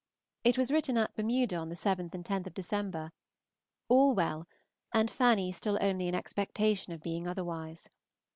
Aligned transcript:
It 0.43 0.57
was 0.57 0.71
written 0.71 0.97
at 0.97 1.13
Bermuda 1.13 1.57
on 1.57 1.69
the 1.69 1.75
7th 1.75 2.15
and 2.15 2.25
10th 2.25 2.47
of 2.47 2.55
December. 2.55 3.11
All 3.87 4.15
well, 4.15 4.47
and 4.91 5.11
Fanny 5.11 5.51
still 5.51 5.77
only 5.79 6.07
in 6.07 6.15
expectation 6.15 6.91
of 6.91 7.03
being 7.03 7.27
otherwise. 7.27 7.87